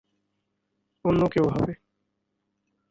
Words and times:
অন্য 1.05 1.21
কেউ 1.27 1.45
হবে। 1.49 1.73